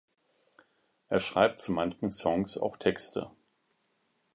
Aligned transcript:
Er 1.09 1.19
schreibt 1.19 1.61
zu 1.61 1.71
manchen 1.71 2.11
Songs 2.11 2.57
auch 2.57 2.77
Texte. 2.77 3.29